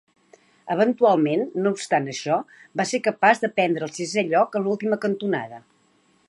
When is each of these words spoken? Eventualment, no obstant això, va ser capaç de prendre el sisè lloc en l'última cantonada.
Eventualment, 0.75 1.43
no 1.65 1.73
obstant 1.75 2.07
això, 2.13 2.37
va 2.81 2.87
ser 2.93 3.01
capaç 3.09 3.43
de 3.45 3.51
prendre 3.59 3.87
el 3.89 3.93
sisè 3.99 4.25
lloc 4.33 4.59
en 4.61 4.67
l'última 4.69 4.99
cantonada. 5.05 5.63